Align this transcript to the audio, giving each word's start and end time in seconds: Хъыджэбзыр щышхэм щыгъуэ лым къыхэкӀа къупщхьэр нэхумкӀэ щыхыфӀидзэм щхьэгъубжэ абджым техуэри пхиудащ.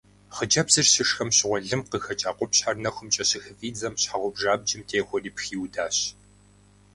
Хъыджэбзыр 0.35 0.87
щышхэм 0.93 1.29
щыгъуэ 1.37 1.59
лым 1.67 1.81
къыхэкӀа 1.89 2.31
къупщхьэр 2.37 2.75
нэхумкӀэ 2.83 3.23
щыхыфӀидзэм 3.29 3.93
щхьэгъубжэ 4.01 4.47
абджым 4.53 4.81
техуэри 4.89 5.31
пхиудащ. 5.35 5.97